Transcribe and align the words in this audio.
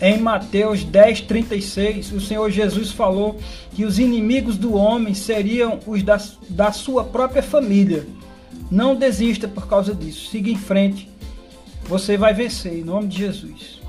Em 0.00 0.18
Mateus 0.20 0.82
10, 0.82 1.22
36, 1.22 2.12
o 2.12 2.20
Senhor 2.20 2.50
Jesus 2.50 2.90
falou 2.90 3.38
que 3.72 3.84
os 3.84 3.98
inimigos 3.98 4.58
do 4.58 4.74
homem 4.74 5.14
seriam 5.14 5.78
os 5.86 6.02
da, 6.02 6.20
da 6.48 6.72
sua 6.72 7.04
própria 7.04 7.42
família. 7.42 8.06
Não 8.70 8.96
desista 8.96 9.46
por 9.46 9.68
causa 9.68 9.94
disso. 9.94 10.30
Siga 10.30 10.50
em 10.50 10.58
frente. 10.58 11.08
Você 11.84 12.16
vai 12.16 12.34
vencer, 12.34 12.78
em 12.78 12.84
nome 12.84 13.08
de 13.08 13.18
Jesus. 13.18 13.83